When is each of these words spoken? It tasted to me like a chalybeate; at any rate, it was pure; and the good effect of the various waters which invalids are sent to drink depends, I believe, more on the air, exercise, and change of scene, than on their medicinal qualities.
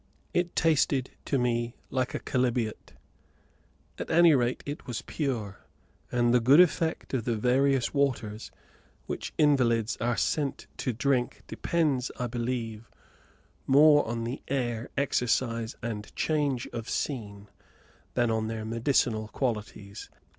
It 0.33 0.55
tasted 0.55 1.11
to 1.25 1.37
me 1.37 1.75
like 1.91 2.15
a 2.15 2.19
chalybeate; 2.19 2.93
at 3.99 4.09
any 4.09 4.33
rate, 4.33 4.63
it 4.65 4.87
was 4.87 5.03
pure; 5.03 5.59
and 6.11 6.33
the 6.33 6.39
good 6.39 6.59
effect 6.59 7.13
of 7.13 7.25
the 7.25 7.35
various 7.35 7.93
waters 7.93 8.49
which 9.05 9.31
invalids 9.37 9.97
are 9.97 10.17
sent 10.17 10.65
to 10.77 10.91
drink 10.91 11.41
depends, 11.45 12.09
I 12.17 12.25
believe, 12.25 12.89
more 13.67 14.03
on 14.07 14.23
the 14.23 14.41
air, 14.47 14.89
exercise, 14.97 15.75
and 15.83 16.11
change 16.15 16.67
of 16.73 16.89
scene, 16.89 17.47
than 18.15 18.31
on 18.31 18.47
their 18.47 18.65
medicinal 18.65 19.27
qualities. 19.27 20.09